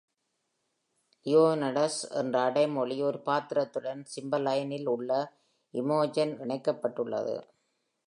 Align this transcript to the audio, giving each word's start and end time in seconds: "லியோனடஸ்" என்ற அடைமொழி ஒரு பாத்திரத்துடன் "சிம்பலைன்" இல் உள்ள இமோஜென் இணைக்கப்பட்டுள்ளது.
"லியோனடஸ்" 1.25 1.99
என்ற 2.13 2.41
அடைமொழி 2.41 3.01
ஒரு 3.03 3.19
பாத்திரத்துடன் 3.19 4.03
"சிம்பலைன்" 4.15 4.71
இல் 4.71 4.87
உள்ள 4.87 5.11
இமோஜென் 5.73 6.35
இணைக்கப்பட்டுள்ளது. 6.39 7.35